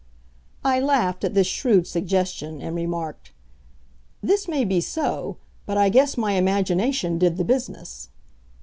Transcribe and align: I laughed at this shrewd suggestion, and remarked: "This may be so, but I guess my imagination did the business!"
I 0.65 0.79
laughed 0.79 1.23
at 1.23 1.35
this 1.35 1.45
shrewd 1.45 1.85
suggestion, 1.85 2.59
and 2.59 2.75
remarked: 2.75 3.33
"This 4.23 4.47
may 4.47 4.65
be 4.65 4.81
so, 4.81 5.37
but 5.67 5.77
I 5.77 5.89
guess 5.89 6.17
my 6.17 6.31
imagination 6.31 7.19
did 7.19 7.37
the 7.37 7.45
business!" 7.45 8.09